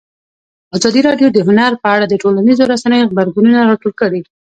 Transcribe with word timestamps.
ازادي 0.77 1.01
راډیو 1.07 1.27
د 1.31 1.37
هنر 1.47 1.71
په 1.83 1.87
اړه 1.95 2.05
د 2.07 2.13
ټولنیزو 2.21 2.63
رسنیو 2.73 3.09
غبرګونونه 3.11 3.59
راټول 3.69 3.93
کړي. 4.01 4.21